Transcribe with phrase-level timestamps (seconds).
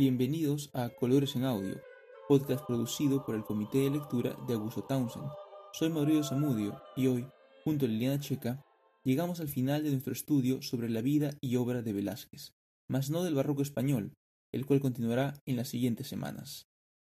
[0.00, 1.78] Bienvenidos a Colores en Audio,
[2.26, 5.28] podcast producido por el Comité de Lectura de Augusto Townsend.
[5.74, 7.26] Soy Mauricio Zamudio y hoy,
[7.64, 8.64] junto a Liliana Checa,
[9.04, 12.54] llegamos al final de nuestro estudio sobre la vida y obra de Velázquez,
[12.88, 14.14] mas no del barroco español,
[14.54, 16.66] el cual continuará en las siguientes semanas.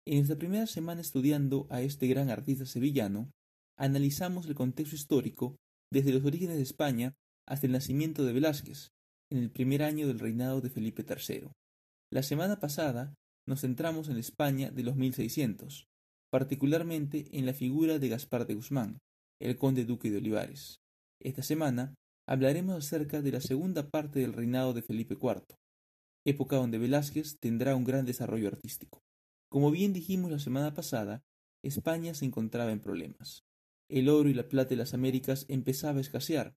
[0.08, 3.30] En nuestra primera semana estudiando a este gran artista sevillano,
[3.78, 5.58] analizamos el contexto histórico
[5.94, 7.14] desde los orígenes de España
[7.46, 8.88] hasta el nacimiento de Velázquez,
[9.30, 11.52] en el primer año del reinado de Felipe III.
[12.12, 13.14] La semana pasada
[13.48, 15.88] nos centramos en España de los 1600,
[16.32, 18.98] particularmente en la figura de Gaspar de Guzmán,
[19.40, 20.80] el conde duque de Olivares.
[21.22, 21.94] Esta semana
[22.28, 25.56] hablaremos acerca de la segunda parte del reinado de Felipe IV,
[26.26, 29.02] época donde Velázquez tendrá un gran desarrollo artístico.
[29.52, 31.22] Como bien dijimos la semana pasada,
[31.64, 33.44] España se encontraba en problemas.
[33.88, 36.56] El oro y la plata de las Américas empezaba a escasear.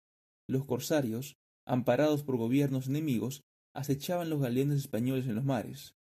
[0.48, 3.42] Los corsarios, amparados por gobiernos enemigos,
[3.76, 5.94] acechaban los galeones españoles en los mares,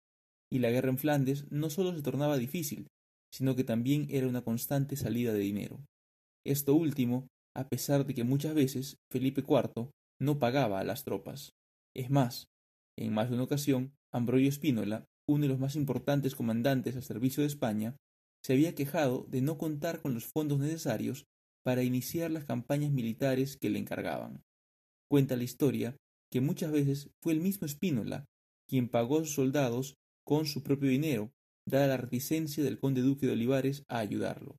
[0.51, 2.89] y la guerra en Flandes no sólo se tornaba difícil,
[3.33, 5.84] sino que también era una constante salida de dinero.
[6.47, 11.53] Esto último, a pesar de que muchas veces Felipe IV no pagaba a las tropas.
[11.95, 12.48] Es más,
[12.98, 17.42] en más de una ocasión, Ambrogio Spínola, uno de los más importantes comandantes al servicio
[17.42, 17.97] de España,
[18.42, 21.27] se había quejado de no contar con los fondos necesarios
[21.64, 24.42] para iniciar las campañas militares que le encargaban.
[25.11, 25.97] Cuenta la historia
[26.31, 28.27] que muchas veces fue el mismo Spínola
[28.69, 31.33] quien pagó a sus soldados con su propio dinero,
[31.67, 34.57] dada la reticencia del conde duque de Olivares a ayudarlo.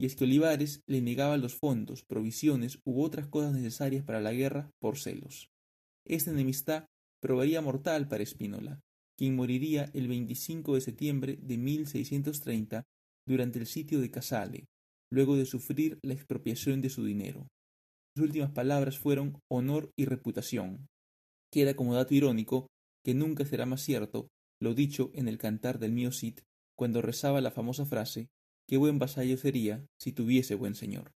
[0.00, 4.32] Y es que Olivares le negaba los fondos, provisiones u otras cosas necesarias para la
[4.32, 5.50] guerra por celos.
[6.06, 6.86] Esta enemistad
[7.20, 8.80] probaría mortal para Spínola,
[9.16, 12.84] quien moriría el 25 de septiembre de 1630
[13.26, 14.64] durante el sitio de Casale,
[15.10, 17.46] luego de sufrir la expropiación de su dinero.
[18.16, 20.88] Sus últimas palabras fueron honor y reputación,
[21.52, 22.66] Queda como dato irónico
[23.04, 24.28] que nunca será más cierto
[24.60, 26.38] lo dicho en el cantar del mío Cid
[26.76, 28.28] cuando rezaba la famosa frase
[28.66, 31.12] qué buen vasallo sería si tuviese buen señor.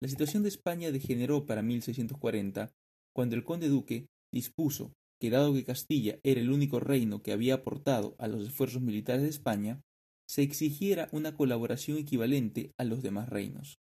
[0.00, 2.70] La situación de España degeneró para 1640
[3.14, 7.54] cuando el conde duque dispuso que dado que Castilla era el único reino que había
[7.54, 9.80] aportado a los esfuerzos militares de España,
[10.26, 13.78] se exigiera una colaboración equivalente a los demás reinos.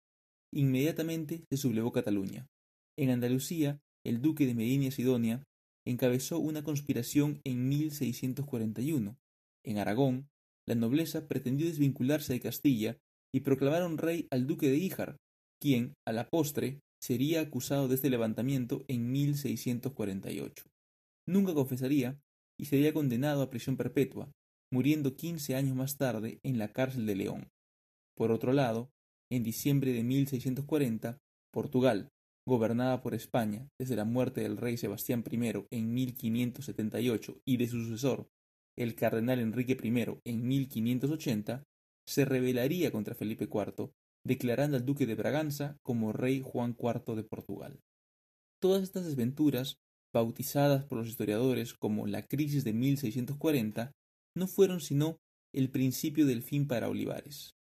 [0.51, 2.47] Inmediatamente se sublevó Cataluña.
[2.97, 5.43] En Andalucía, el duque de Medina Sidonia
[5.87, 9.17] encabezó una conspiración en 1641.
[9.65, 10.29] En Aragón,
[10.67, 12.99] la nobleza pretendió desvincularse de Castilla
[13.33, 15.17] y proclamaron rey al duque de Híjar,
[15.61, 20.65] quien, a la postre, sería acusado de este levantamiento en 1648.
[21.27, 22.21] Nunca confesaría
[22.59, 24.33] y sería condenado a prisión perpetua,
[24.73, 27.49] muriendo quince años más tarde en la cárcel de León.
[28.17, 28.91] Por otro lado,
[29.31, 31.19] en diciembre de 1640,
[31.53, 32.11] Portugal,
[32.47, 37.85] gobernada por España desde la muerte del rey Sebastián I en 1578 y de su
[37.85, 38.29] sucesor,
[38.79, 41.65] el cardenal Enrique I en 1580,
[42.09, 43.91] se rebelaría contra Felipe IV,
[44.25, 47.81] declarando al duque de Braganza como rey Juan IV de Portugal.
[48.61, 49.79] Todas estas desventuras,
[50.15, 53.93] bautizadas por los historiadores como la crisis de 1640,
[54.37, 55.19] no fueron sino
[55.55, 57.57] el principio del fin para Olivares.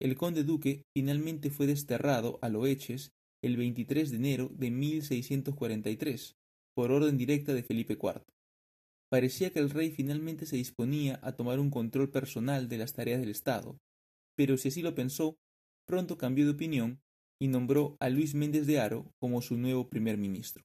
[0.00, 3.10] El conde duque finalmente fue desterrado a Loeches
[3.42, 6.36] el 23 de enero de 1643,
[6.74, 8.22] por orden directa de Felipe IV.
[9.10, 13.20] Parecía que el rey finalmente se disponía a tomar un control personal de las tareas
[13.20, 13.78] del Estado,
[14.36, 15.36] pero si así lo pensó,
[15.86, 17.00] pronto cambió de opinión
[17.40, 20.64] y nombró a Luis Méndez de Haro como su nuevo primer ministro.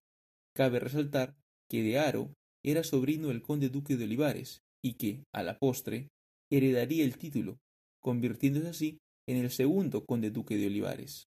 [0.55, 1.35] Cabe resaltar
[1.69, 6.09] que de Haro era sobrino del conde duque de Olivares y que, a la postre,
[6.51, 7.59] heredaría el título,
[8.01, 8.97] convirtiéndose así
[9.27, 11.27] en el segundo conde duque de Olivares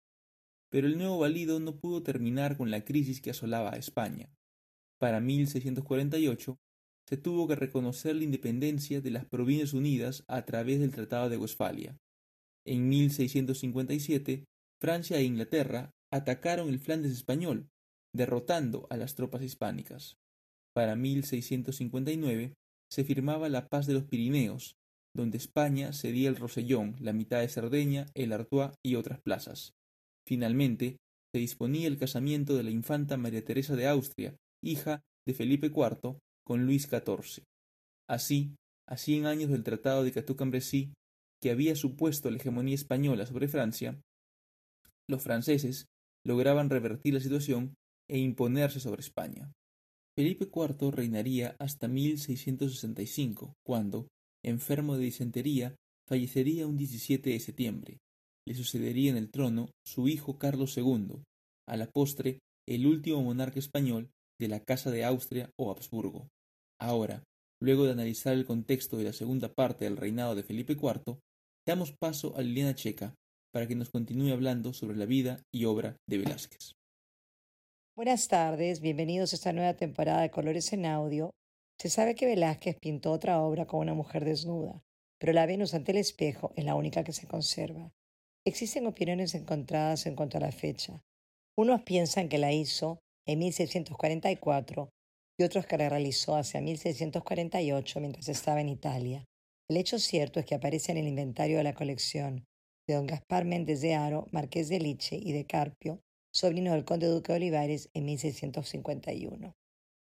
[0.76, 4.28] pero el nuevo valido no pudo terminar con la crisis que asolaba a España.
[5.00, 6.58] Para 1648
[7.08, 11.38] se tuvo que reconocer la independencia de las Provincias Unidas a través del Tratado de
[11.38, 11.96] Westfalia.
[12.68, 14.44] En 1657,
[14.82, 17.70] Francia e Inglaterra atacaron el Flandes español,
[18.14, 20.18] derrotando a las tropas hispánicas.
[20.76, 22.54] Para 1659
[22.92, 24.76] se firmaba la Paz de los Pirineos,
[25.16, 29.74] donde España cedía el Rosellón, la mitad de Cerdeña, el Artois y otras plazas.
[30.28, 30.98] Finalmente,
[31.34, 36.18] se disponía el casamiento de la infanta María Teresa de Austria, hija de Felipe IV,
[36.46, 37.44] con Luis XIV.
[38.10, 38.56] Así,
[38.88, 40.94] a cien años del Tratado de Cateau-Cambrésis,
[41.42, 44.00] que había supuesto la hegemonía española sobre Francia,
[45.10, 45.86] los franceses
[46.26, 47.76] lograban revertir la situación
[48.10, 49.52] e imponerse sobre España.
[50.18, 54.08] Felipe IV reinaría hasta 1665, cuando,
[54.44, 55.76] enfermo de disentería,
[56.08, 57.98] fallecería un 17 de septiembre,
[58.48, 61.24] le sucedería en el trono su hijo Carlos II,
[61.68, 64.10] a la postre el último monarca español
[64.40, 66.28] de la Casa de Austria o Habsburgo.
[66.80, 67.24] Ahora,
[67.62, 71.20] luego de analizar el contexto de la segunda parte del reinado de Felipe IV,
[71.68, 73.16] damos paso a Liliana Checa
[73.54, 76.74] para que nos continúe hablando sobre la vida y obra de Velázquez.
[77.96, 81.32] Buenas tardes, bienvenidos a esta nueva temporada de Colores en Audio.
[81.80, 84.82] Se sabe que Velázquez pintó otra obra con una mujer desnuda,
[85.18, 87.90] pero la Venus ante el espejo es la única que se conserva.
[88.48, 91.02] Existen opiniones encontradas en cuanto a la fecha.
[91.58, 94.90] Unos piensan que la hizo en 1644
[95.40, 99.26] y otros que la realizó hacia 1648 mientras estaba en Italia.
[99.68, 102.46] El hecho cierto es que aparece en el inventario de la colección
[102.88, 106.02] de don Gaspar Méndez de Aro, marqués de Liche y de Carpio,
[106.32, 109.54] sobrino del conde duque de Olivares en 1651.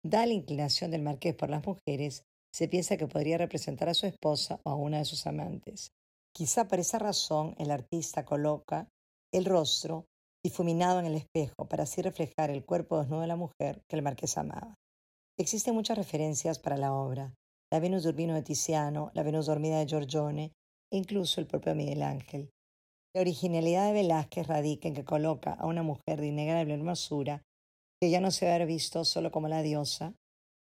[0.05, 2.23] Da la inclinación del marqués por las mujeres,
[2.55, 5.91] se piensa que podría representar a su esposa o a una de sus amantes.
[6.39, 8.89] Quizá por esa razón el artista coloca
[9.35, 10.05] el rostro
[10.41, 14.03] difuminado en el espejo para así reflejar el cuerpo desnudo de la mujer que el
[14.03, 14.77] marqués amaba.
[15.37, 17.35] Existen muchas referencias para la obra,
[17.73, 20.53] la Venus de Urbino de Tiziano, la Venus dormida de Giorgione
[20.93, 22.51] e incluso el propio Miguel Ángel.
[23.17, 27.43] La originalidad de Velázquez radica en que coloca a una mujer de innegable hermosura
[28.01, 30.15] que ya no se debe haber visto solo como la diosa,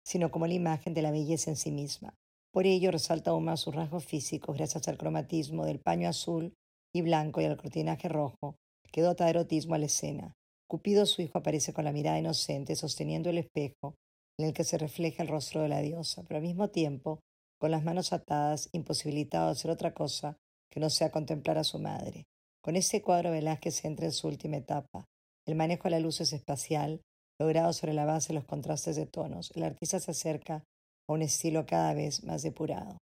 [0.06, 2.14] sino como la imagen de la belleza en sí misma.
[2.54, 6.54] Por ello resalta aún más sus rasgos físicos gracias al cromatismo del paño azul
[6.94, 8.54] y blanco y al cortinaje rojo,
[8.92, 10.36] que dota de erotismo a la escena.
[10.68, 13.96] Cupido su hijo aparece con la mirada inocente sosteniendo el espejo
[14.38, 17.18] en el que se refleja el rostro de la diosa, pero al mismo tiempo,
[17.58, 20.36] con las manos atadas, imposibilitado de hacer otra cosa
[20.70, 22.22] que no sea contemplar a su madre.
[22.62, 25.06] Con ese cuadro Velázquez entra en su última etapa.
[25.44, 27.00] El manejo de la luz es espacial,
[27.40, 29.50] logrado sobre la base de los contrastes de tonos.
[29.56, 30.62] El artista se acerca
[31.08, 32.98] a un estilo cada vez más depurado.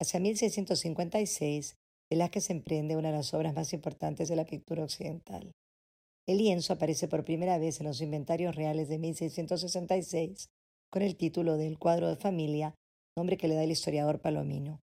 [0.00, 1.76] Hacia 1656,
[2.10, 5.52] Velázquez emprende una de las obras más importantes de la pintura occidental.
[6.26, 10.48] El lienzo aparece por primera vez en los inventarios reales de 1666
[10.90, 12.74] con el título de El cuadro de familia,
[13.16, 14.80] nombre que le da el historiador Palomino.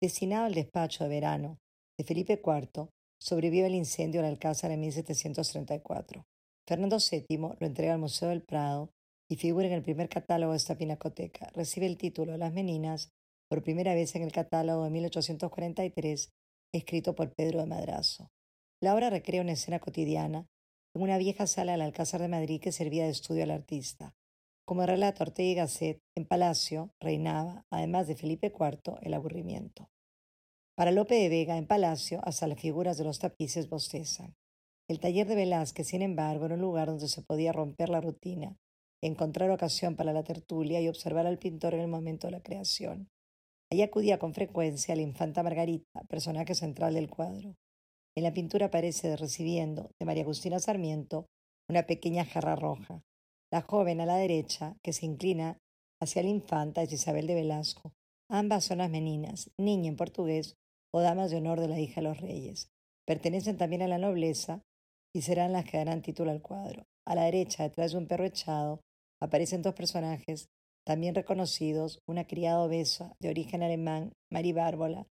[0.00, 1.58] Destinado al despacho de verano
[1.98, 2.88] de Felipe IV,
[3.18, 6.24] sobrevive el incendio del Alcázar en 1734.
[6.68, 8.90] Fernando VII lo entrega al Museo del Prado
[9.28, 11.50] y figura en el primer catálogo de esta pinacoteca.
[11.54, 13.12] Recibe el título de Las Meninas
[13.48, 16.32] por primera vez en el catálogo de 1843,
[16.72, 18.30] escrito por Pedro de Madrazo.
[18.80, 20.46] La obra recrea una escena cotidiana
[20.94, 24.14] en una vieja sala del Alcázar de Madrid que servía de estudio al artista.
[24.66, 29.88] Como relata Ortega y Gasset, en Palacio reinaba, además de Felipe IV, el aburrimiento.
[30.76, 34.34] Para Lope de Vega, en Palacio, hasta las figuras de los tapices bostezan.
[34.88, 38.56] El taller de Velázquez, sin embargo, era un lugar donde se podía romper la rutina,
[39.06, 43.08] encontrar ocasión para la tertulia y observar al pintor en el momento de la creación.
[43.70, 47.56] Allí acudía con frecuencia la infanta Margarita, personaje central del cuadro.
[48.16, 51.26] En la pintura aparece recibiendo de María Agustina Sarmiento
[51.68, 53.02] una pequeña jarra roja,
[53.52, 55.58] la joven a la derecha, que se inclina
[56.00, 57.92] hacia la infanta, es Isabel de Velasco.
[58.28, 60.56] Ambas son las meninas, niña en portugués
[60.92, 62.70] o damas de honor de la hija de los reyes.
[63.06, 64.62] Pertenecen también a la nobleza
[65.14, 66.86] y serán las que darán título al cuadro.
[67.06, 68.80] A la derecha, detrás de un perro echado,
[69.20, 70.48] aparecen dos personajes
[70.86, 75.08] también reconocidos, una criada obesa de origen alemán, Mari Bárbola,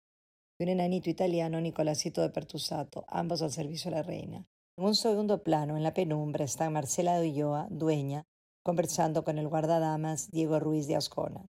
[0.59, 4.47] y un enanito italiano, Nicolásito de Pertusato, ambos al servicio de la reina.
[4.79, 8.25] En un segundo plano, en la penumbra, está Marcela de Ulloa, dueña,
[8.65, 11.47] conversando con el guardadamas Diego Ruiz de Ascona.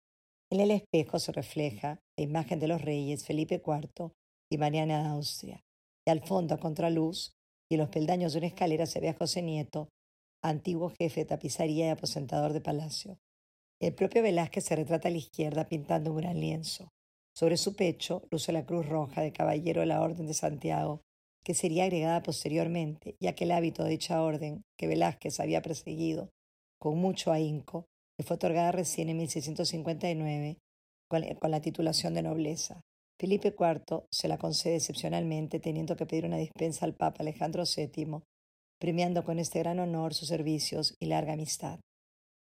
[0.50, 4.12] En el espejo se refleja la imagen de los reyes Felipe IV
[4.50, 5.64] y Mariana de Austria.
[6.06, 7.32] Y al fondo, a contraluz,
[7.70, 9.88] y en los peldaños de una escalera se ve a José Nieto,
[10.42, 13.18] antiguo jefe de tapizaría y aposentador de palacio.
[13.80, 16.88] El propio Velázquez se retrata a la izquierda pintando un gran lienzo.
[17.34, 21.00] Sobre su pecho luce la cruz roja de caballero de la Orden de Santiago
[21.44, 26.30] que sería agregada posteriormente, ya que el hábito de dicha orden, que Velázquez había perseguido
[26.78, 27.86] con mucho ahínco,
[28.18, 30.58] le fue otorgada recién en 1659
[31.08, 32.80] con la titulación de nobleza.
[33.18, 38.22] Felipe IV se la concede excepcionalmente, teniendo que pedir una dispensa al Papa Alejandro VII,
[38.82, 41.78] premiando con este gran honor sus servicios y larga amistad.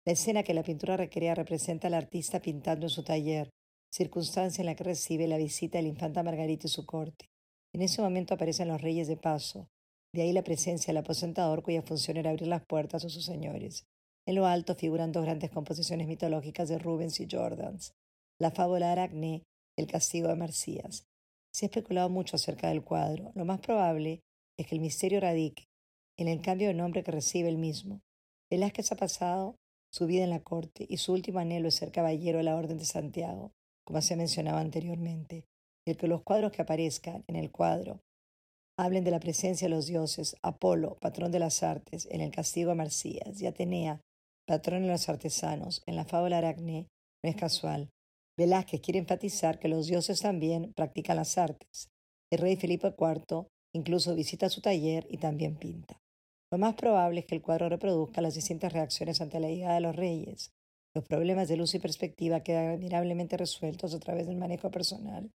[0.05, 3.51] La escena que la pintura recrea representa al artista pintando en su taller,
[3.89, 7.27] circunstancia en la que recibe la visita de la infanta Margarita y su corte.
[7.73, 9.69] En ese momento aparecen los reyes de paso,
[10.13, 13.85] de ahí la presencia del aposentador cuya función era abrir las puertas a sus señores.
[14.27, 17.93] En lo alto figuran dos grandes composiciones mitológicas de Rubens y Jordans,
[18.41, 19.45] la fábula Aracné
[19.77, 21.05] y el castigo de Marcías.
[21.53, 23.31] Se ha especulado mucho acerca del cuadro.
[23.37, 24.19] Lo más probable
[24.59, 25.67] es que el misterio radique
[26.17, 28.01] en el cambio de nombre que recibe el mismo.
[28.51, 29.57] Velázquez ha pasado
[29.91, 32.79] su vida en la corte y su último anhelo es ser caballero de la Orden
[32.79, 33.53] de Santiago,
[33.85, 35.45] como se mencionaba anteriormente
[35.87, 38.01] el que los cuadros que aparezcan en el cuadro
[38.79, 42.73] hablen de la presencia de los dioses, Apolo, patrón de las artes, en el castigo
[42.73, 44.01] a Marcías, y Atenea,
[44.47, 46.89] patrón de los artesanos, en la fábula Aracne,
[47.23, 47.91] no es casual.
[48.37, 51.89] Velázquez quiere enfatizar que los dioses también practican las artes.
[52.33, 56.01] El rey Felipe IV incluso visita su taller y también pinta.
[56.51, 59.81] Lo más probable es que el cuadro reproduzca las distintas reacciones ante la llegada de
[59.81, 60.53] los reyes.
[60.95, 65.31] Los problemas de luz y perspectiva quedan admirablemente resueltos a través del manejo personal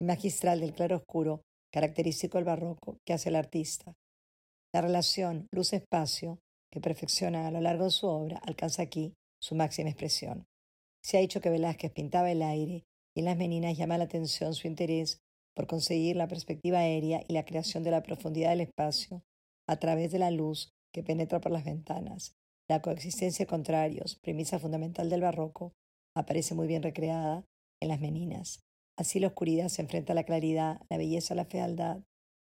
[0.00, 3.94] y magistral del claro-oscuro característico del barroco que hace el artista.
[4.72, 6.38] La relación luz-espacio
[6.72, 10.46] que perfecciona a lo largo de su obra alcanza aquí su máxima expresión.
[11.02, 12.84] Se ha dicho que Velázquez pintaba el aire
[13.16, 15.18] y en las meninas llama la atención su interés
[15.56, 19.22] por conseguir la perspectiva aérea y la creación de la profundidad del espacio
[19.70, 22.34] a través de la luz que penetra por las ventanas.
[22.68, 25.74] La coexistencia de contrarios, premisa fundamental del barroco,
[26.16, 27.44] aparece muy bien recreada
[27.80, 28.64] en las meninas.
[28.96, 32.00] Así la oscuridad se enfrenta a la claridad, la belleza a la fealdad,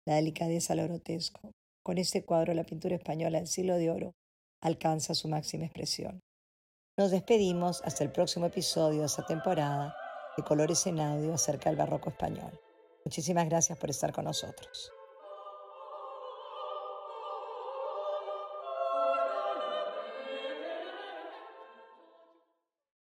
[0.07, 1.53] la delicadeza a lo grotesco.
[1.85, 4.15] Con este cuadro la pintura española del siglo de oro
[4.63, 6.21] alcanza su máxima expresión.
[6.97, 9.95] Nos despedimos hasta el próximo episodio de esta temporada
[10.39, 12.59] de Colores en Audio acerca del barroco español.
[13.05, 14.91] Muchísimas gracias por estar con nosotros.